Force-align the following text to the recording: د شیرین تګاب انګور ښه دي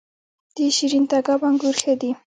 د 0.55 0.57
شیرین 0.75 1.03
تګاب 1.11 1.41
انګور 1.47 1.75
ښه 1.81 1.93
دي 2.01 2.11